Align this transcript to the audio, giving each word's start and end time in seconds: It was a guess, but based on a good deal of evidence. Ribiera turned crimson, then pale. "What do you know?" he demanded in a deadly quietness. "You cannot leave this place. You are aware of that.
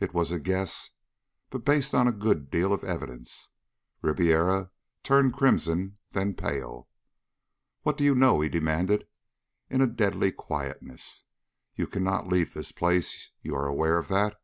It 0.00 0.14
was 0.14 0.32
a 0.32 0.40
guess, 0.40 0.88
but 1.50 1.66
based 1.66 1.92
on 1.94 2.08
a 2.08 2.12
good 2.12 2.48
deal 2.50 2.72
of 2.72 2.82
evidence. 2.82 3.50
Ribiera 4.00 4.70
turned 5.02 5.34
crimson, 5.34 5.98
then 6.12 6.32
pale. 6.32 6.88
"What 7.82 7.98
do 7.98 8.04
you 8.04 8.14
know?" 8.14 8.40
he 8.40 8.48
demanded 8.48 9.06
in 9.68 9.82
a 9.82 9.86
deadly 9.86 10.32
quietness. 10.32 11.24
"You 11.74 11.86
cannot 11.86 12.26
leave 12.26 12.54
this 12.54 12.72
place. 12.72 13.32
You 13.42 13.54
are 13.54 13.66
aware 13.66 13.98
of 13.98 14.08
that. 14.08 14.40